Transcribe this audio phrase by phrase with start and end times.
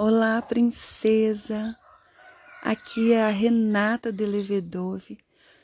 [0.00, 1.76] Olá, princesa.
[2.62, 5.18] Aqui é a Renata de Levedove,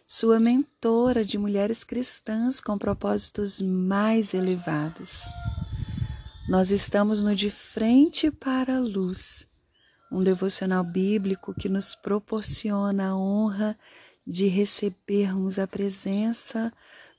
[0.04, 5.20] sua mentora de mulheres cristãs com propósitos mais elevados.
[6.48, 9.46] Nós estamos no De Frente para a Luz,
[10.10, 13.78] um devocional bíblico que nos proporciona a honra
[14.26, 16.72] de recebermos a presença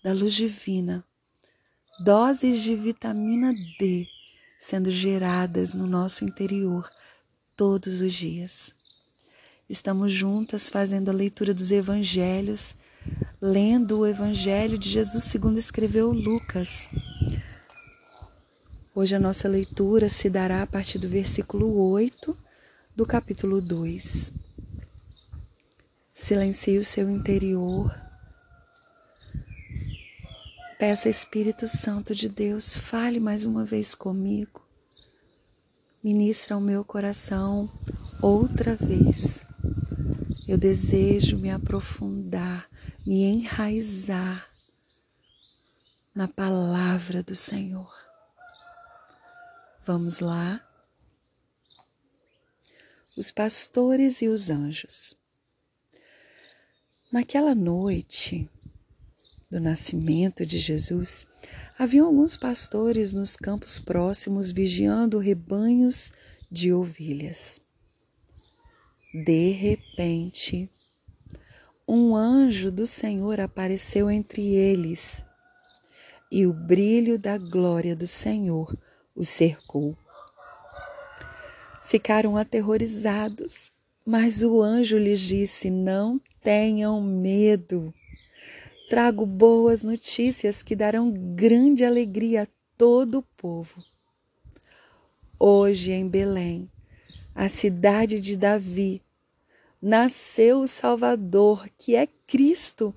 [0.04, 1.02] da luz divina,
[2.04, 4.06] doses de vitamina D
[4.66, 6.90] sendo geradas no nosso interior
[7.56, 8.74] todos os dias.
[9.70, 12.76] Estamos juntas fazendo a leitura dos evangelhos,
[13.42, 16.90] lendo o evangelho de Jesus segundo escreveu Lucas.
[18.94, 22.38] Hoje a nossa leitura se dará a partir do versículo 8
[22.96, 24.32] do capítulo 2.
[26.14, 27.94] Silencie o seu interior.
[30.78, 34.65] Peça Espírito Santo de Deus, fale mais uma vez comigo
[36.06, 37.68] ministra ao meu coração
[38.22, 39.44] outra vez.
[40.48, 42.70] Eu desejo me aprofundar,
[43.04, 44.48] me enraizar
[46.14, 47.92] na palavra do Senhor.
[49.84, 50.64] Vamos lá?
[53.18, 55.16] Os pastores e os anjos.
[57.12, 58.48] Naquela noite
[59.50, 61.26] do nascimento de Jesus,
[61.78, 66.10] Haviam alguns pastores nos campos próximos vigiando rebanhos
[66.50, 67.60] de ovelhas.
[69.14, 70.70] De repente,
[71.86, 75.22] um anjo do Senhor apareceu entre eles
[76.32, 78.74] e o brilho da glória do Senhor
[79.14, 79.98] os cercou.
[81.84, 83.70] Ficaram aterrorizados,
[84.06, 87.94] mas o anjo lhes disse: Não tenham medo
[88.90, 92.48] trago boas notícias que darão grande alegria a
[92.78, 93.84] todo o povo.
[95.40, 96.70] Hoje em Belém,
[97.34, 99.02] a cidade de Davi,
[99.82, 102.96] nasceu o Salvador, que é Cristo,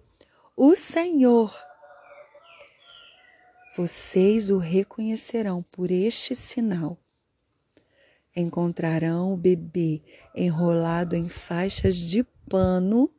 [0.56, 1.54] o Senhor.
[3.76, 6.98] Vocês o reconhecerão por este sinal.
[8.34, 10.02] Encontrarão o bebê
[10.34, 13.10] enrolado em faixas de pano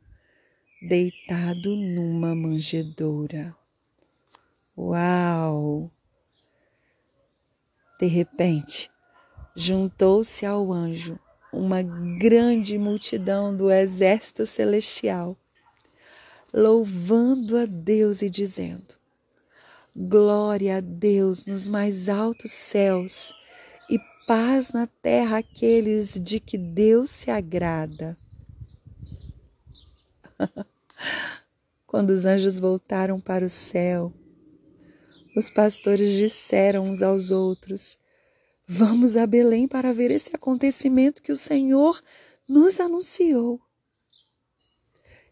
[0.80, 3.54] deitado numa manjedoura.
[4.76, 5.90] Uau!
[7.98, 8.90] De repente,
[9.54, 11.18] juntou-se ao anjo
[11.52, 15.36] uma grande multidão do exército celestial,
[16.52, 18.94] louvando a Deus e dizendo:
[19.94, 23.34] Glória a Deus nos mais altos céus
[23.90, 28.16] e paz na terra àqueles de que Deus se agrada.
[31.86, 34.12] Quando os anjos voltaram para o céu,
[35.36, 37.98] os pastores disseram uns aos outros:
[38.66, 42.02] Vamos a Belém para ver esse acontecimento que o Senhor
[42.48, 43.60] nos anunciou.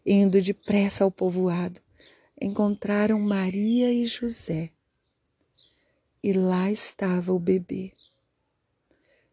[0.05, 1.79] Indo depressa ao povoado,
[2.41, 4.71] encontraram Maria e José.
[6.21, 7.93] E lá estava o bebê,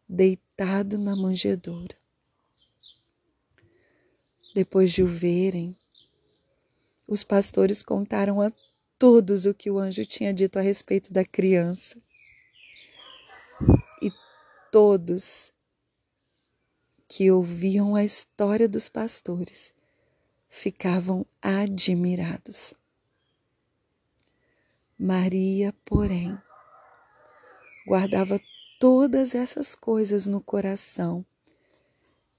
[0.07, 1.96] deitado na manjedoura.
[4.57, 5.77] Depois de o verem,
[7.07, 8.51] os pastores contaram a
[8.97, 12.01] todos o que o anjo tinha dito a respeito da criança.
[14.01, 14.11] E
[14.71, 15.53] todos
[17.07, 19.71] que ouviam a história dos pastores
[20.49, 22.73] ficavam admirados.
[24.97, 26.35] Maria, porém,
[27.85, 28.41] guardava
[28.79, 31.23] todas essas coisas no coração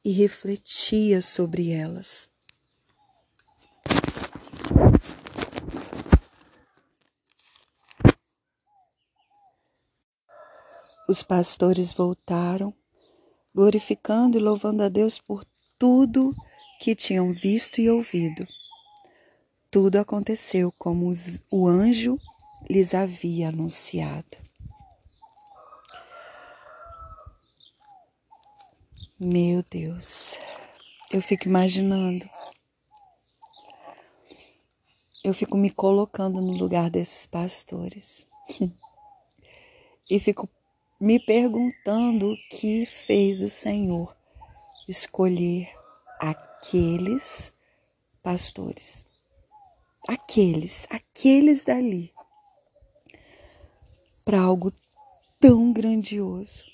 [0.04, 2.28] e refletia sobre elas.
[11.08, 12.74] Os pastores voltaram,
[13.54, 15.42] glorificando e louvando a Deus por
[15.78, 16.36] tudo
[16.80, 18.46] que tinham visto e ouvido.
[19.70, 21.12] Tudo aconteceu como
[21.50, 22.16] o anjo
[22.68, 24.47] lhes havia anunciado.
[29.20, 30.38] Meu Deus,
[31.12, 32.30] eu fico imaginando,
[35.24, 38.24] eu fico me colocando no lugar desses pastores.
[40.10, 40.48] E fico
[40.98, 44.16] me perguntando o que fez o Senhor
[44.88, 45.68] escolher
[46.18, 47.52] aqueles
[48.22, 49.04] pastores,
[50.08, 52.10] aqueles, aqueles dali,
[54.24, 54.72] para algo
[55.38, 56.64] tão grandioso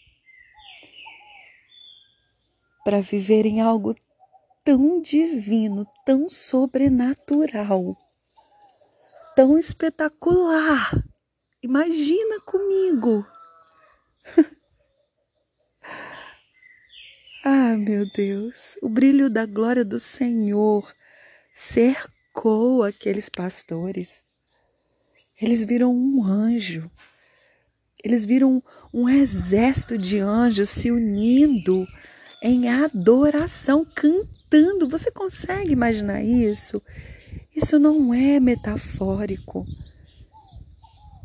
[2.85, 3.97] para viverem algo
[4.63, 7.97] tão divino, tão sobrenatural,
[9.35, 10.93] tão espetacular.
[11.63, 13.27] Imagina comigo.
[17.47, 20.91] Ah, meu Deus, o brilho da glória do Senhor
[21.53, 24.25] cercou aqueles pastores.
[25.39, 26.91] Eles viram um anjo.
[28.03, 28.63] Eles viram
[28.95, 31.87] um exército de anjos se unindo
[32.45, 34.87] em adoração, cantando.
[34.87, 36.83] Você consegue imaginar isso?
[37.57, 39.67] Isso não é metafórico.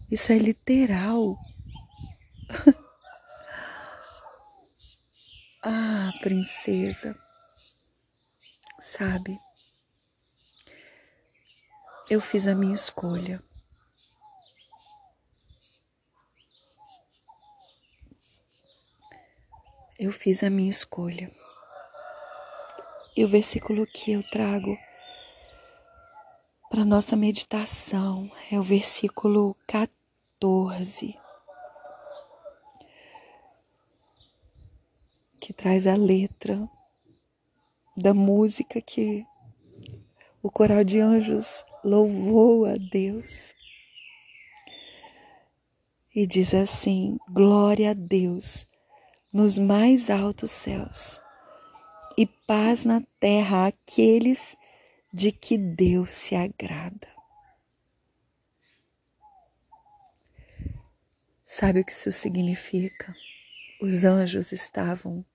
[0.09, 1.35] Isso é literal.
[5.61, 7.13] ah, princesa.
[8.79, 9.37] Sabe?
[12.09, 13.43] Eu fiz a minha escolha.
[19.99, 21.29] Eu fiz a minha escolha.
[23.17, 24.77] E o versículo que eu trago
[26.69, 31.19] para nossa meditação é o versículo 14,
[35.41, 36.65] que traz a letra
[37.97, 39.25] da música que
[40.41, 43.53] o coral de anjos louvou a Deus.
[46.15, 48.68] E diz assim: Glória a Deus
[49.31, 51.21] nos mais altos céus
[52.17, 54.57] e paz na terra àqueles
[55.13, 57.07] de que Deus se agrada.
[61.45, 63.15] Sabe o que isso significa?
[63.81, 65.25] Os anjos estavam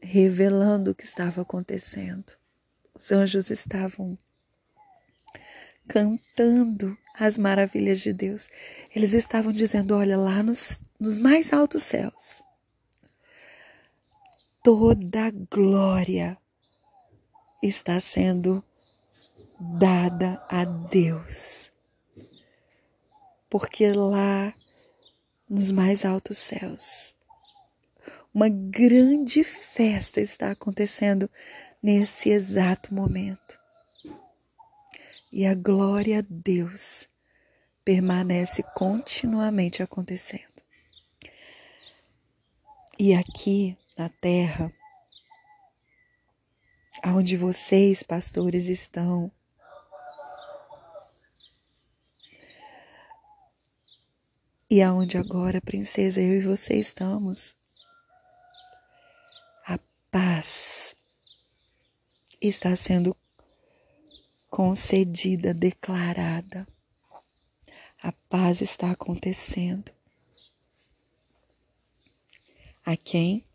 [0.00, 2.32] revelando o que estava acontecendo.
[2.94, 4.18] Os anjos estavam
[5.88, 8.48] cantando as maravilhas de Deus.
[8.94, 12.42] Eles estavam dizendo: olha, lá nos, nos mais altos céus,
[14.62, 16.38] toda glória
[17.62, 18.64] está sendo
[19.58, 21.70] dada a Deus.
[23.48, 24.52] Porque lá
[25.48, 27.14] nos mais altos céus,
[28.34, 31.30] uma grande festa está acontecendo
[31.82, 33.61] nesse exato momento.
[35.32, 37.08] E a glória a Deus
[37.82, 40.62] permanece continuamente acontecendo.
[42.98, 44.70] E aqui na terra,
[47.02, 49.32] aonde vocês, pastores, estão,
[54.68, 57.56] e aonde agora, princesa, eu e você estamos,
[59.66, 59.78] a
[60.10, 60.94] paz
[62.40, 63.16] está sendo
[64.52, 66.68] concedida, declarada.
[68.02, 69.90] A paz está acontecendo.
[72.84, 73.46] A quem?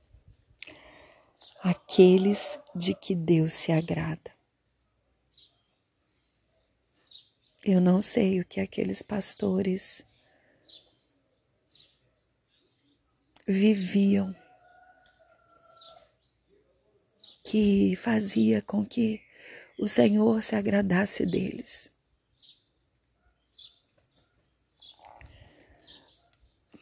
[1.62, 4.36] Aqueles de que Deus se agrada.
[7.64, 10.04] Eu não sei o que aqueles pastores
[13.46, 14.36] viviam
[17.44, 19.27] que fazia com que
[19.78, 21.96] o Senhor se agradasse deles.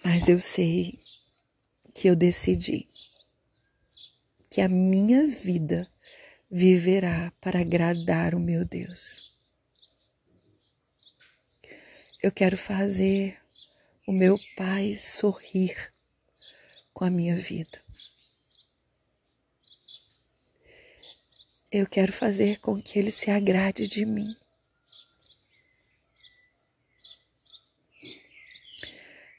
[0.03, 0.99] Mas eu sei
[1.93, 2.87] que eu decidi
[4.49, 5.91] que a minha vida
[6.49, 9.33] viverá para agradar o meu Deus.
[12.21, 13.37] Eu quero fazer
[14.07, 15.93] o meu Pai sorrir
[16.93, 17.84] com a minha vida.
[21.77, 24.33] Eu quero fazer com que Ele se agrade de mim.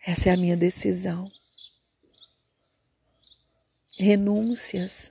[0.07, 1.33] Essa é a minha decisão.
[3.99, 5.11] Renúncias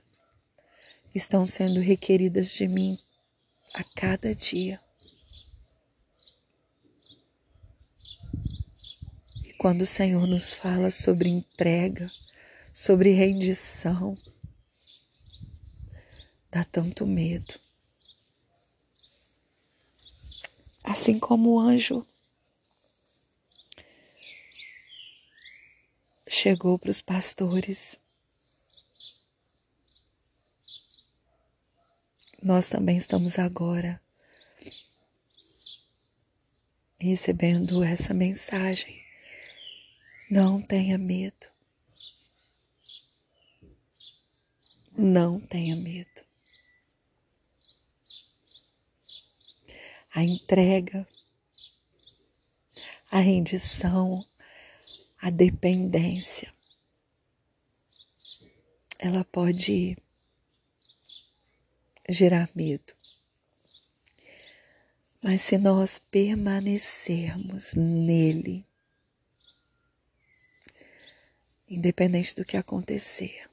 [1.12, 2.96] estão sendo requeridas de mim
[3.74, 4.80] a cada dia.
[9.44, 12.08] E quando o Senhor nos fala sobre entrega,
[12.72, 14.16] sobre rendição,
[16.56, 17.60] dá tanto medo.
[20.82, 22.06] Assim como o anjo
[26.26, 28.00] chegou para os pastores,
[32.42, 34.00] nós também estamos agora
[36.98, 39.04] recebendo essa mensagem.
[40.30, 41.48] Não tenha medo.
[44.96, 46.25] Não tenha medo.
[50.16, 51.06] A entrega,
[53.10, 54.26] a rendição,
[55.20, 56.50] a dependência.
[58.98, 59.94] Ela pode
[62.08, 62.94] gerar medo.
[65.22, 68.64] Mas se nós permanecermos nele,
[71.68, 73.50] independente do que acontecer.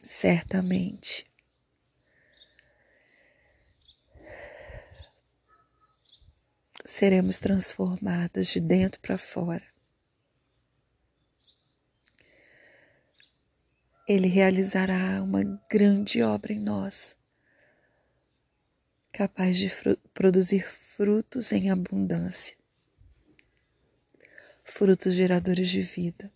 [0.00, 1.30] Certamente.
[6.94, 9.66] Seremos transformadas de dentro para fora.
[14.06, 17.16] Ele realizará uma grande obra em nós,
[19.10, 22.54] capaz de fru produzir frutos em abundância,
[24.62, 26.30] frutos geradores de vida.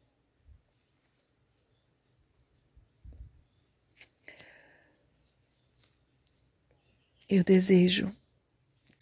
[7.29, 8.11] Eu desejo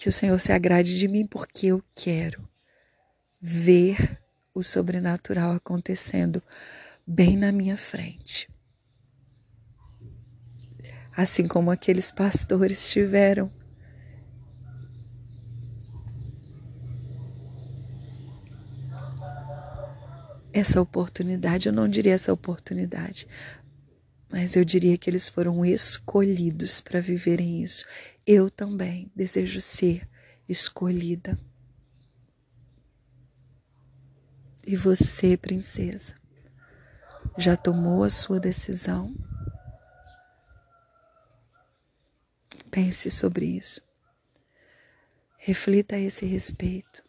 [0.04, 2.46] que o Senhor se agrade de mim porque eu quero
[3.40, 4.20] ver
[4.52, 6.42] o sobrenatural acontecendo
[7.06, 8.46] bem na minha frente.
[11.16, 13.50] Assim como aqueles pastores tiveram.
[20.52, 23.26] Essa oportunidade, eu não diria essa oportunidade,
[24.34, 27.86] mas eu diria que eles foram escolhidos para viverem isso.
[28.26, 30.08] Eu também desejo ser
[30.48, 31.38] escolhida.
[34.66, 36.16] E você, princesa,
[37.38, 39.14] já tomou a sua decisão?
[42.72, 43.80] Pense sobre isso.
[45.38, 47.04] Reflita a esse respeito.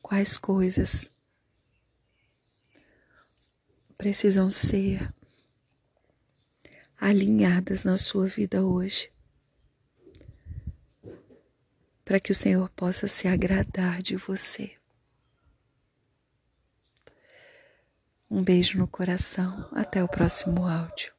[0.00, 1.10] Quais coisas
[4.06, 5.12] precisam ser
[6.96, 9.10] alinhadas na sua vida hoje,
[12.04, 14.76] para que o Senhor possa se agradar de você.
[18.30, 21.15] Um beijo no coração, até o próximo áudio.